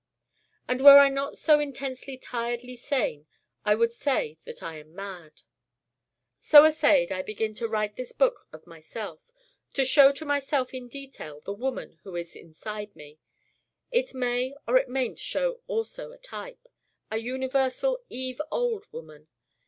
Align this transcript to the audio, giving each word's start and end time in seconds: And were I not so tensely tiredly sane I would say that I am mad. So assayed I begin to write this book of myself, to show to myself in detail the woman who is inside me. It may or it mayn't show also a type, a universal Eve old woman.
And 0.67 0.81
were 0.81 0.97
I 0.97 1.09
not 1.09 1.37
so 1.37 1.63
tensely 1.73 2.17
tiredly 2.17 2.75
sane 2.75 3.27
I 3.63 3.75
would 3.75 3.93
say 3.93 4.39
that 4.45 4.63
I 4.63 4.77
am 4.79 4.95
mad. 4.95 5.43
So 6.39 6.63
assayed 6.63 7.11
I 7.11 7.21
begin 7.21 7.53
to 7.57 7.67
write 7.67 7.97
this 7.97 8.11
book 8.11 8.47
of 8.51 8.65
myself, 8.65 9.21
to 9.75 9.85
show 9.85 10.11
to 10.13 10.25
myself 10.25 10.73
in 10.73 10.87
detail 10.87 11.39
the 11.41 11.53
woman 11.53 11.99
who 12.01 12.15
is 12.15 12.35
inside 12.35 12.95
me. 12.95 13.19
It 13.91 14.15
may 14.15 14.55
or 14.67 14.75
it 14.77 14.89
mayn't 14.89 15.19
show 15.19 15.61
also 15.67 16.11
a 16.11 16.17
type, 16.17 16.65
a 17.11 17.17
universal 17.19 17.99
Eve 18.09 18.41
old 18.49 18.87
woman. 18.91 19.27